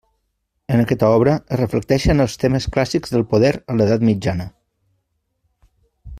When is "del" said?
3.17-3.27